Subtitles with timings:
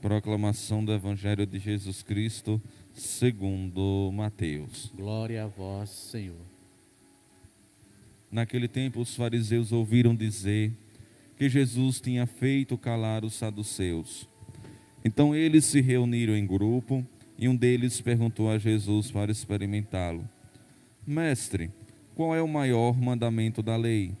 [0.00, 2.60] Proclamação do Evangelho de Jesus Cristo,
[2.92, 4.92] segundo Mateus.
[4.94, 6.36] Glória a vós, Senhor.
[8.30, 10.72] Naquele tempo, os fariseus ouviram dizer
[11.36, 14.28] que Jesus tinha feito calar os saduceus.
[15.04, 17.06] Então eles se reuniram em grupo
[17.38, 20.28] e um deles perguntou a Jesus para experimentá-lo:
[21.06, 21.70] Mestre,
[22.14, 24.12] qual é o maior mandamento da lei?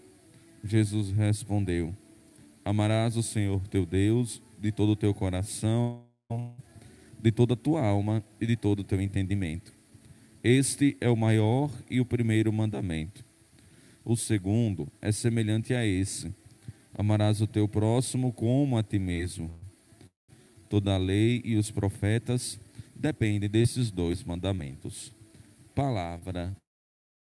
[0.62, 1.94] Jesus respondeu:
[2.64, 6.04] Amarás o Senhor teu Deus de todo o teu coração,
[7.20, 9.72] de toda a tua alma e de todo o teu entendimento.
[10.42, 13.24] Este é o maior e o primeiro mandamento.
[14.04, 16.32] O segundo é semelhante a esse:
[16.94, 19.50] Amarás o teu próximo como a ti mesmo.
[20.68, 22.58] Toda a lei e os profetas
[22.94, 25.12] dependem desses dois mandamentos.
[25.74, 26.56] Palavra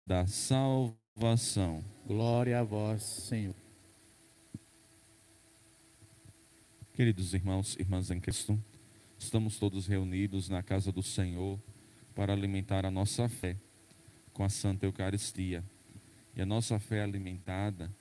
[0.06, 1.84] da salvação.
[2.06, 3.63] Glória a vós, Senhor.
[6.94, 8.64] Queridos irmãos e irmãs em Cristo,
[9.18, 11.60] estamos todos reunidos na casa do Senhor
[12.14, 13.58] para alimentar a nossa fé
[14.32, 15.64] com a Santa Eucaristia.
[16.36, 17.92] E a nossa fé é alimentada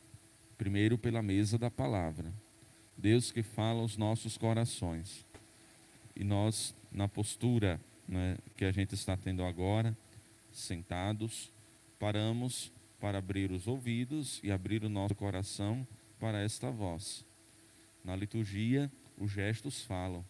[0.58, 2.34] primeiro pela mesa da palavra.
[2.94, 5.24] Deus que fala aos nossos corações.
[6.14, 9.96] E nós, na postura né, que a gente está tendo agora,
[10.52, 11.50] sentados,
[11.98, 15.88] paramos para abrir os ouvidos e abrir o nosso coração
[16.20, 17.24] para esta voz.
[18.04, 20.24] Na liturgia, os gestos falam.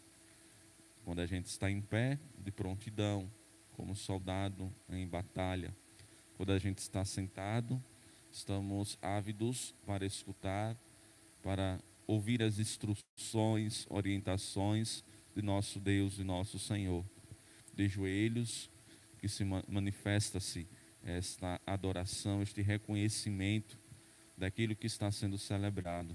[1.04, 3.30] Quando a gente está em pé, de prontidão,
[3.72, 5.74] como soldado em batalha.
[6.36, 7.82] Quando a gente está sentado,
[8.30, 10.76] estamos ávidos para escutar,
[11.42, 15.02] para ouvir as instruções, orientações
[15.34, 17.04] de nosso Deus e nosso Senhor.
[17.74, 18.70] De joelhos,
[19.18, 20.68] que se manifesta-se
[21.02, 23.78] esta adoração, este reconhecimento
[24.36, 26.14] daquilo que está sendo celebrado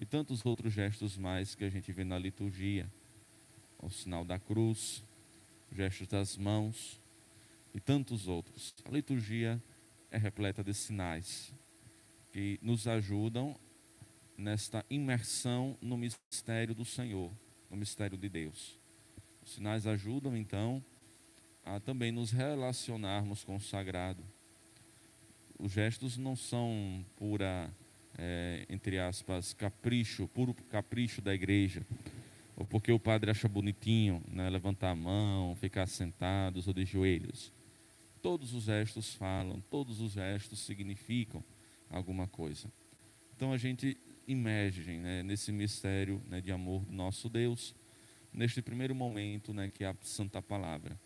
[0.00, 2.90] e tantos outros gestos mais que a gente vê na liturgia,
[3.78, 5.04] o sinal da cruz,
[5.70, 6.98] gestos das mãos
[7.74, 8.74] e tantos outros.
[8.86, 9.62] A liturgia
[10.10, 11.54] é repleta de sinais
[12.32, 13.54] que nos ajudam
[14.38, 17.30] nesta imersão no mistério do Senhor,
[17.68, 18.80] no mistério de Deus.
[19.42, 20.82] Os sinais ajudam então
[21.62, 24.24] a também nos relacionarmos com o sagrado.
[25.58, 27.70] Os gestos não são pura
[28.18, 31.86] é, entre aspas, capricho, puro capricho da igreja,
[32.56, 37.52] ou porque o padre acha bonitinho né, levantar a mão, ficar sentados ou de joelhos.
[38.20, 41.42] Todos os gestos falam, todos os gestos significam
[41.88, 42.70] alguma coisa.
[43.34, 47.74] Então a gente imerge né, nesse mistério né, de amor do nosso Deus,
[48.32, 50.98] neste primeiro momento né, que é a Santa Palavra.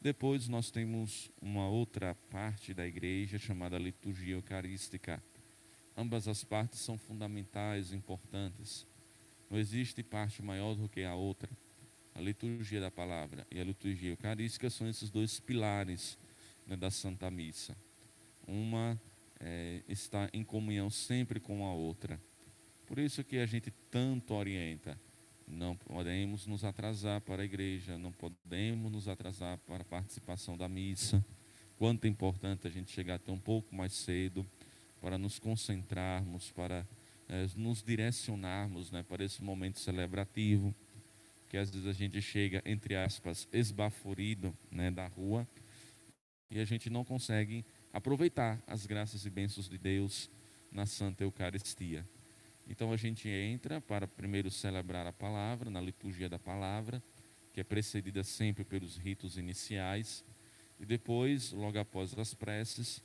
[0.00, 5.22] Depois nós temos uma outra parte da igreja chamada liturgia eucarística
[5.96, 8.86] Ambas as partes são fundamentais, importantes.
[9.50, 11.50] Não existe parte maior do que a outra.
[12.14, 16.18] A liturgia da palavra e a liturgia eucarística são esses dois pilares
[16.66, 17.76] né, da Santa Missa.
[18.46, 19.00] Uma
[19.40, 22.20] é, está em comunhão sempre com a outra.
[22.86, 24.98] Por isso que a gente tanto orienta.
[25.46, 30.68] Não podemos nos atrasar para a igreja, não podemos nos atrasar para a participação da
[30.68, 31.24] missa.
[31.76, 34.46] Quanto é importante a gente chegar até um pouco mais cedo
[35.02, 36.86] para nos concentrarmos, para
[37.28, 40.72] é, nos direcionarmos né, para esse momento celebrativo,
[41.48, 45.46] que às vezes a gente chega, entre aspas, esbaforido né, da rua
[46.48, 50.30] e a gente não consegue aproveitar as graças e bênçãos de Deus
[50.70, 52.08] na Santa Eucaristia.
[52.68, 57.02] Então a gente entra para primeiro celebrar a palavra, na liturgia da palavra,
[57.52, 60.24] que é precedida sempre pelos ritos iniciais,
[60.78, 63.02] e depois, logo após as preces,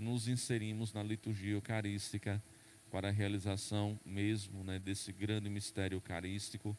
[0.00, 2.42] nos inserimos na liturgia eucarística
[2.90, 6.76] para a realização mesmo né, desse grande mistério eucarístico,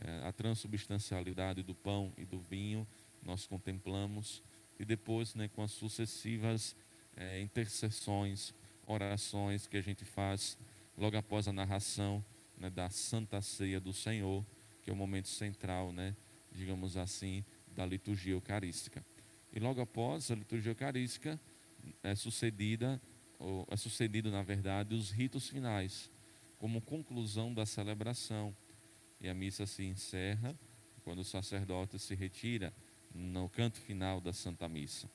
[0.00, 2.88] é, a transubstancialidade do pão e do vinho,
[3.22, 4.42] nós contemplamos,
[4.80, 6.74] e depois né, com as sucessivas
[7.14, 8.54] é, intercessões,
[8.86, 10.58] orações que a gente faz
[10.96, 12.24] logo após a narração
[12.56, 14.44] né, da Santa Ceia do Senhor,
[14.82, 16.16] que é o momento central, né,
[16.50, 19.04] digamos assim, da liturgia eucarística.
[19.52, 21.38] E logo após a liturgia eucarística,
[22.02, 23.00] é sucedida,
[23.38, 26.10] ou é sucedido, na verdade, os ritos finais,
[26.58, 28.56] como conclusão da celebração.
[29.20, 30.56] E a missa se encerra
[31.04, 32.72] quando o sacerdote se retira
[33.14, 35.10] no canto final da Santa Missa.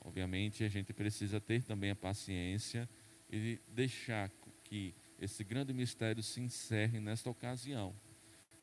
[0.00, 2.88] Obviamente, a gente precisa ter também a paciência
[3.30, 4.30] e deixar
[4.64, 7.94] que esse grande mistério se encerre nesta ocasião.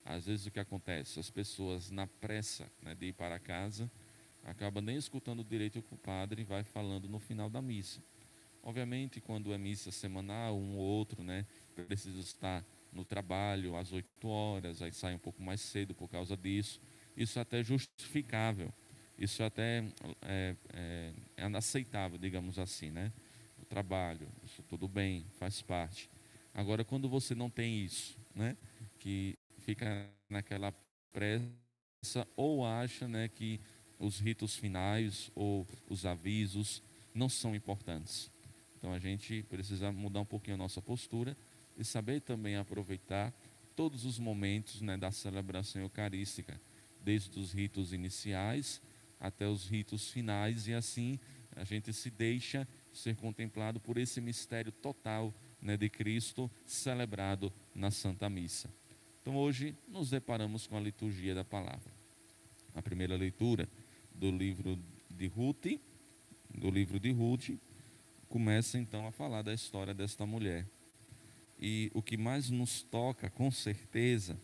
[0.03, 1.19] Às vezes o que acontece?
[1.19, 3.89] As pessoas, na pressa né, de ir para casa,
[4.49, 8.01] acaba nem escutando direito o o padre vai falando no final da missa.
[8.61, 14.27] Obviamente, quando é missa semanal, um ou outro né, precisa estar no trabalho às 8
[14.27, 16.81] horas, aí sai um pouco mais cedo por causa disso.
[17.15, 18.73] Isso é até justificável,
[19.17, 19.83] isso até
[20.21, 23.11] é, é, é aceitável, digamos assim, né?
[23.61, 26.09] O trabalho, isso tudo bem, faz parte.
[26.53, 28.57] Agora, quando você não tem isso, né?
[28.99, 30.73] Que fica naquela
[31.11, 33.59] pressa ou acha, né, que
[33.99, 36.81] os ritos finais ou os avisos
[37.13, 38.31] não são importantes.
[38.77, 41.35] Então a gente precisa mudar um pouquinho a nossa postura
[41.77, 43.33] e saber também aproveitar
[43.75, 46.59] todos os momentos né, da celebração eucarística,
[47.03, 48.81] desde os ritos iniciais
[49.19, 51.19] até os ritos finais, e assim
[51.55, 57.91] a gente se deixa ser contemplado por esse mistério total né, de Cristo celebrado na
[57.91, 58.73] Santa Missa.
[59.21, 61.91] Então hoje nos deparamos com a liturgia da palavra.
[62.73, 63.67] A primeira leitura
[64.19, 64.77] do livro
[65.09, 65.79] de Ruth,
[66.53, 67.51] do livro de Ruth,
[68.27, 70.67] começa então a falar da história desta mulher.
[71.57, 74.37] E o que mais nos toca, com certeza,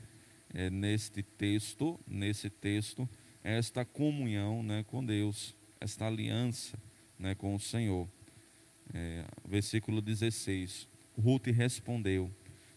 [0.54, 3.08] é neste texto, nesse texto,
[3.44, 6.82] é esta comunhão né, com Deus, esta aliança
[7.20, 8.08] né, com o Senhor.
[8.94, 10.88] É, versículo 16:
[11.18, 12.32] Ruth respondeu: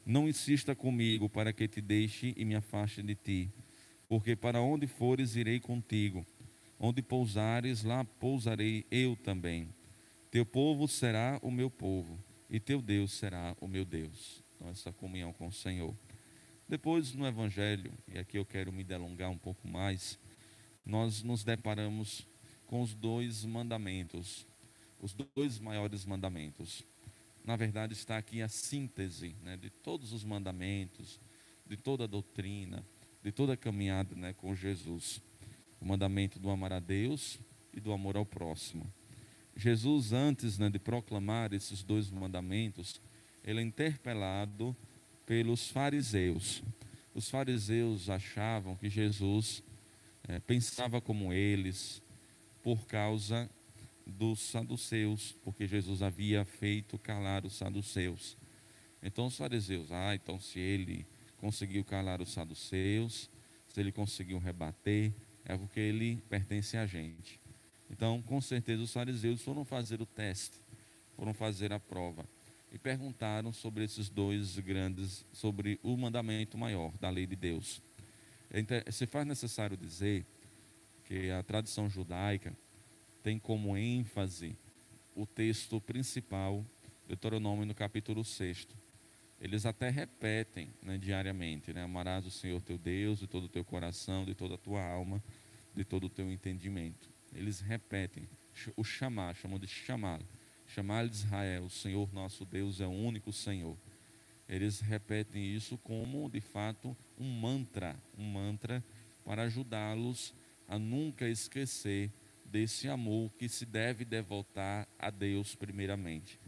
[0.04, 3.52] Não insista comigo para que te deixe e me afaste de ti,
[4.08, 6.26] porque para onde fores irei contigo,
[6.78, 9.74] onde pousares, lá pousarei eu também.
[10.30, 14.42] Teu povo será o meu povo, e teu Deus será o meu Deus.
[14.54, 15.94] Então, essa comunhão com o Senhor.
[16.68, 20.18] Depois, no Evangelho, e aqui eu quero me delongar um pouco mais,
[20.84, 22.26] nós nos deparamos
[22.66, 24.46] com os dois mandamentos,
[25.00, 26.84] os dois maiores mandamentos.
[27.42, 31.18] Na verdade, está aqui a síntese né, de todos os mandamentos,
[31.66, 32.84] de toda a doutrina,
[33.22, 35.22] de toda a caminhada né, com Jesus.
[35.80, 37.38] O mandamento do amar a Deus
[37.72, 38.92] e do amor ao próximo.
[39.56, 43.00] Jesus, antes né, de proclamar esses dois mandamentos,
[43.44, 44.76] ele é interpelado
[45.26, 46.62] pelos fariseus.
[47.14, 49.62] Os fariseus achavam que Jesus
[50.28, 52.02] é, pensava como eles
[52.62, 53.50] por causa
[54.06, 58.36] dos saduceus, porque Jesus havia feito calar os saduceus.
[59.02, 63.30] Então os fariseus, ah, então se ele conseguiu calar os saduceus,
[63.66, 65.12] se ele conseguiu rebater,
[65.48, 67.40] é porque ele pertence a gente.
[67.90, 70.60] Então, com certeza, os fariseus foram fazer o teste,
[71.16, 72.28] foram fazer a prova
[72.70, 77.82] e perguntaram sobre esses dois grandes, sobre o mandamento maior da lei de Deus.
[78.92, 80.26] Se faz necessário dizer
[81.04, 82.54] que a tradição judaica
[83.22, 84.54] tem como ênfase
[85.14, 86.64] o texto principal,
[87.06, 88.68] Deuteronômio no capítulo 6.
[89.40, 93.64] Eles até repetem né, diariamente, né, amarás o Senhor teu Deus de todo o teu
[93.64, 95.22] coração, de toda a tua alma,
[95.74, 98.28] de todo o teu entendimento eles repetem
[98.76, 100.20] o chamar, chamam de chamar.
[100.66, 103.76] Chamar de Israel, o Senhor nosso Deus é o único Senhor.
[104.48, 108.84] Eles repetem isso como, de fato, um mantra, um mantra
[109.24, 110.34] para ajudá-los
[110.66, 112.12] a nunca esquecer
[112.44, 116.38] desse amor que se deve devotar a Deus primeiramente.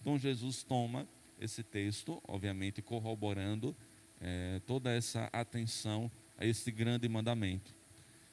[0.00, 1.06] Então Jesus toma
[1.38, 3.76] esse texto, obviamente corroborando
[4.20, 7.74] é, toda essa atenção a esse grande mandamento.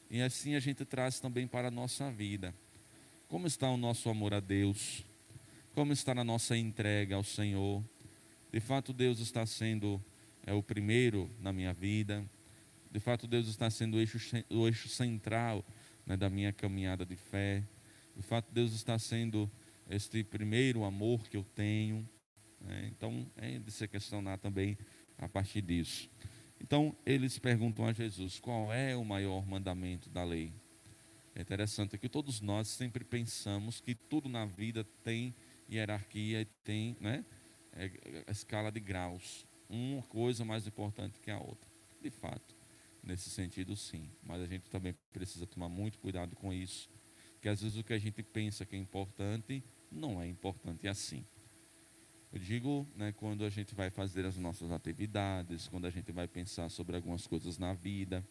[0.09, 2.53] E assim a gente traz também para a nossa vida.
[3.27, 5.03] Como está o nosso amor a Deus?
[5.73, 7.83] Como está a nossa entrega ao Senhor?
[8.51, 10.01] De fato, Deus está sendo
[10.45, 12.23] é, o primeiro na minha vida.
[12.91, 14.17] De fato, Deus está sendo o eixo,
[14.49, 15.65] o eixo central
[16.05, 17.63] né, da minha caminhada de fé.
[18.15, 19.51] De fato, Deus está sendo
[19.89, 22.07] este primeiro amor que eu tenho.
[22.65, 22.89] Né?
[22.91, 24.77] Então, é de se questionar também
[25.17, 26.09] a partir disso.
[26.59, 30.53] Então, eles perguntam a Jesus: qual é o maior mandamento da lei?
[31.35, 35.35] É interessante que todos nós sempre pensamos que tudo na vida tem
[35.69, 37.25] hierarquia e tem né,
[37.73, 37.91] é,
[38.29, 39.45] escala de graus.
[39.69, 41.69] Uma coisa mais importante que a outra.
[42.01, 42.55] De fato,
[43.03, 44.09] nesse sentido, sim.
[44.23, 46.89] Mas a gente também precisa tomar muito cuidado com isso.
[47.33, 51.25] Porque às vezes o que a gente pensa que é importante não é importante assim.
[52.35, 56.27] Eu digo né, quando a gente vai fazer as nossas atividades, quando a gente vai
[56.27, 58.27] pensar sobre algumas coisas na vida,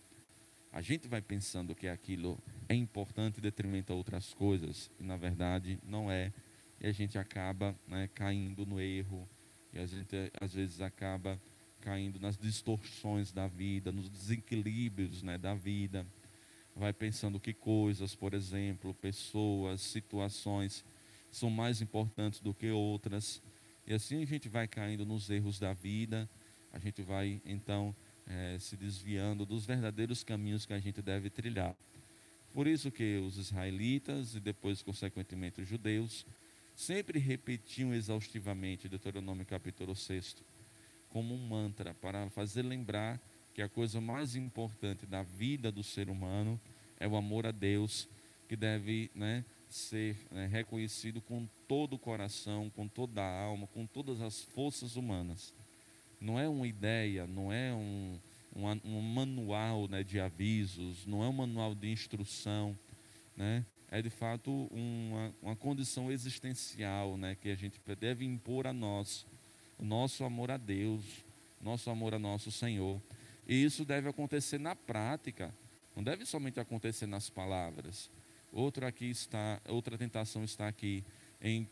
[0.70, 5.16] a gente vai pensando que aquilo é importante em detrimento a outras coisas, e na
[5.16, 6.34] verdade não é,
[6.78, 9.26] e a gente acaba né, caindo no erro,
[9.72, 11.40] e a gente às vezes acaba
[11.80, 16.06] caindo nas distorções da vida, nos desequilíbrios né, da vida,
[16.76, 20.84] vai pensando que coisas, por exemplo, pessoas, situações,
[21.30, 23.42] são mais importantes do que outras,
[23.86, 26.28] e assim a gente vai caindo nos erros da vida,
[26.72, 27.94] a gente vai então
[28.26, 31.76] é, se desviando dos verdadeiros caminhos que a gente deve trilhar.
[32.52, 36.24] Por isso que os israelitas e depois, consequentemente, os judeus
[36.74, 40.36] sempre repetiam exaustivamente Deuteronômio capítulo 6.
[41.10, 43.20] como um mantra, para fazer lembrar
[43.54, 46.60] que a coisa mais importante da vida do ser humano
[46.98, 48.08] é o amor a Deus,
[48.48, 53.86] que deve né, ser né, reconhecido com todo o coração, com toda a alma, com
[53.86, 55.54] todas as forças humanas.
[56.20, 58.18] Não é uma ideia, não é um,
[58.54, 62.78] um, um manual né, de avisos, não é um manual de instrução,
[63.36, 63.64] né?
[63.94, 69.24] é de fato uma, uma condição existencial né, que a gente deve impor a nós,
[69.78, 71.24] o nosso amor a Deus,
[71.60, 73.00] nosso amor a nosso Senhor.
[73.46, 75.54] E isso deve acontecer na prática,
[75.94, 78.10] não deve somente acontecer nas palavras.
[78.54, 81.02] Outro aqui está, outra tentação está aqui
[81.40, 81.68] em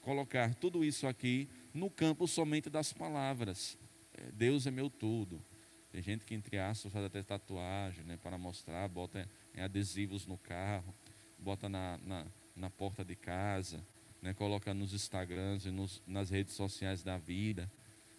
[0.00, 3.76] colocar tudo isso aqui no campo somente das palavras.
[4.16, 5.44] É, Deus é meu tudo.
[5.90, 10.38] Tem gente que, entre aspas, faz até tatuagem né, para mostrar, bota em adesivos no
[10.38, 10.94] carro,
[11.36, 13.84] bota na, na, na porta de casa,
[14.22, 17.68] né, coloca nos Instagrams e nos, nas redes sociais da vida.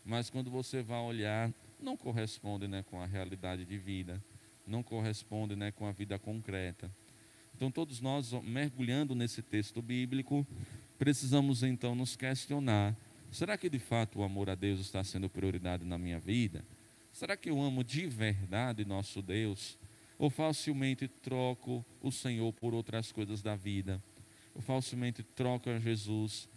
[0.04, 1.50] Mas quando você vai olhar,
[1.80, 4.22] não corresponde né, com a realidade de vida,
[4.68, 6.92] não corresponde né, com a vida concreta.
[7.56, 10.46] Então, todos nós, mergulhando nesse texto bíblico,
[11.00, 12.94] precisamos então nos questionar:
[13.32, 16.66] será que de fato o amor a Deus está sendo prioridade na minha vida?
[17.14, 19.80] Será que eu amo de verdade nosso Deus?
[20.18, 24.04] Ou facilmente troco o Senhor por outras coisas da vida?
[24.54, 26.50] Ou facilmente troco a Jesus?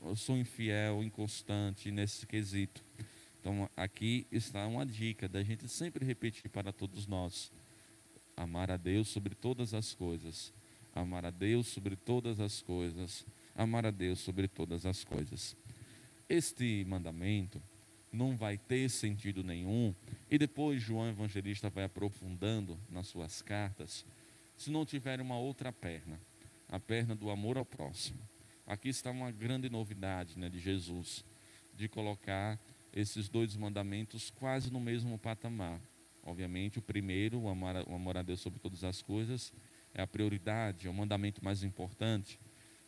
[0.00, 2.84] Eu sou infiel, inconstante nesse quesito.
[3.40, 7.50] Então, aqui está uma dica da gente sempre repetir para todos nós:
[8.38, 10.52] amar a Deus sobre todas as coisas,
[10.94, 15.56] amar a Deus sobre todas as coisas, amar a Deus sobre todas as coisas.
[16.28, 17.60] Este mandamento
[18.12, 19.94] não vai ter sentido nenhum.
[20.30, 24.04] E depois João Evangelista vai aprofundando nas suas cartas,
[24.56, 26.20] se não tiver uma outra perna,
[26.68, 28.18] a perna do amor ao próximo.
[28.66, 31.24] Aqui está uma grande novidade né, de Jesus,
[31.74, 32.58] de colocar
[32.92, 35.80] esses dois mandamentos quase no mesmo patamar.
[36.28, 39.50] Obviamente, o primeiro, o amor, o amor a Deus sobre todas as coisas,
[39.94, 42.38] é a prioridade, é o mandamento mais importante.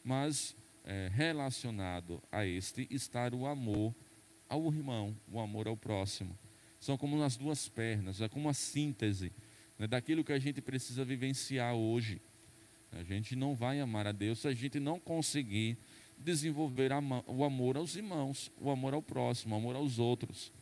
[0.04, 0.54] Mas
[0.84, 3.94] é, relacionado a este está o amor
[4.46, 6.38] ao irmão, o amor ao próximo.
[6.78, 9.32] São como as duas pernas, é como uma síntese
[9.78, 12.20] né, daquilo que a gente precisa vivenciar hoje.
[12.92, 15.78] A gente não vai amar a Deus se a gente não conseguir
[16.18, 16.90] desenvolver
[17.26, 20.52] o amor aos irmãos, o amor ao próximo, o amor aos outros.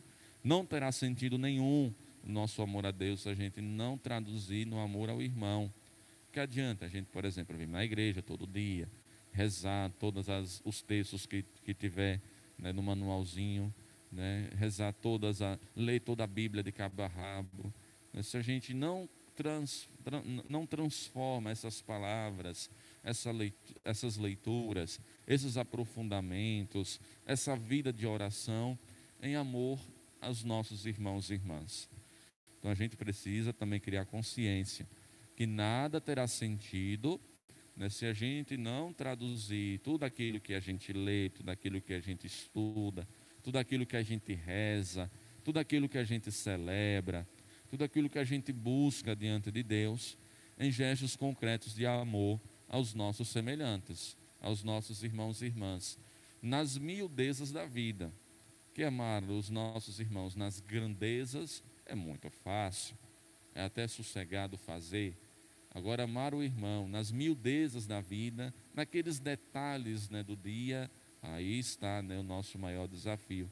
[0.41, 1.93] Não terá sentido nenhum
[2.29, 5.73] nosso amor a Deus se a gente não traduzir no amor ao irmão.
[6.31, 8.89] Que adianta a gente, por exemplo, vir na igreja todo dia,
[9.31, 10.27] rezar todos
[10.63, 12.21] os textos que, que tiver
[12.57, 13.73] né, no manualzinho,
[14.11, 17.73] né, rezar todas, a, ler toda a Bíblia de cabo a rabo.
[18.13, 19.87] Né, se a gente não, trans,
[20.47, 22.69] não transforma essas palavras,
[23.03, 28.77] essa leitura, essas leituras, esses aprofundamentos, essa vida de oração
[29.21, 29.79] em amor
[30.21, 31.89] aos nossos irmãos e irmãs.
[32.59, 34.85] Então a gente precisa também criar consciência
[35.35, 37.19] que nada terá sentido
[37.73, 41.93] né, se a gente não traduzir tudo aquilo que a gente lê, tudo aquilo que
[41.93, 43.07] a gente estuda,
[43.41, 45.09] tudo aquilo que a gente reza,
[45.41, 47.25] tudo aquilo que a gente celebra,
[47.69, 50.17] tudo aquilo que a gente busca diante de Deus,
[50.57, 52.37] em gestos concretos de amor
[52.67, 55.97] aos nossos semelhantes, aos nossos irmãos e irmãs,
[56.41, 58.11] nas miudezas da vida.
[58.73, 62.97] Que amar os nossos irmãos nas grandezas é muito fácil,
[63.53, 65.17] é até sossegado fazer
[65.71, 70.89] Agora, amar o irmão nas miudezas da vida, naqueles detalhes né, do dia,
[71.21, 73.51] aí está né, o nosso maior desafio.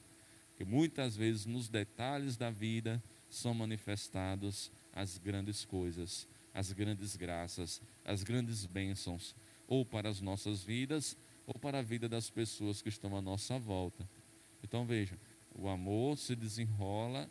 [0.55, 7.81] Que muitas vezes nos detalhes da vida são manifestados as grandes coisas, as grandes graças,
[8.03, 9.35] as grandes bênçãos,
[9.67, 11.15] ou para as nossas vidas,
[11.45, 14.09] ou para a vida das pessoas que estão à nossa volta.
[14.63, 15.19] Então veja,
[15.53, 17.29] o amor se desenrola,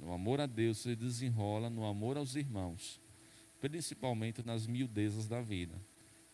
[0.00, 3.00] o amor a Deus se desenrola no amor aos irmãos
[3.64, 5.80] principalmente nas miudezas da vida.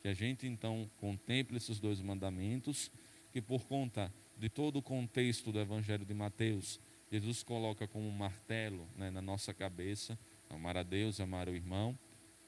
[0.02, 2.90] Que a gente então contemple esses dois mandamentos,
[3.30, 8.10] que por conta de todo o contexto do Evangelho de Mateus, Jesus coloca como um
[8.10, 11.96] martelo né, na nossa cabeça, amar a Deus amar o irmão.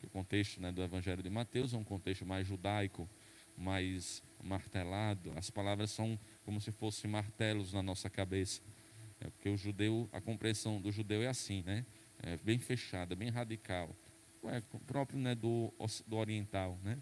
[0.02, 3.08] O contexto né, do Evangelho de Mateus é um contexto mais judaico,
[3.56, 5.32] mais martelado.
[5.36, 8.60] As palavras são como se fossem martelos na nossa cabeça.
[9.24, 11.86] É porque o judeu, a compreensão do judeu é assim, né?
[12.22, 13.94] É bem fechada, bem radical
[14.48, 15.72] é, próprio né, do,
[16.06, 16.98] do oriental, né?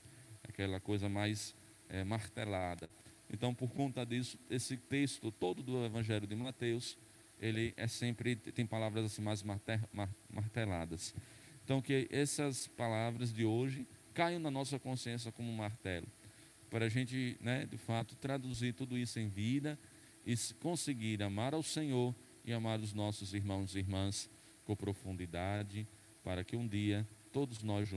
[0.46, 1.54] aquela coisa mais
[1.88, 2.88] é, martelada.
[3.32, 6.98] Então, por conta disso, esse texto todo do Evangelho de Mateus,
[7.40, 9.42] ele é sempre, tem palavras assim mais
[10.28, 11.14] marteladas.
[11.64, 16.06] Então, que essas palavras de hoje caiam na nossa consciência como um martelo,
[16.68, 19.78] para a gente, né, de fato, traduzir tudo isso em vida
[20.26, 24.30] e conseguir amar ao Senhor e amar os nossos irmãos e irmãs
[24.64, 25.86] com profundidade,
[26.22, 27.88] para que um dia todos nós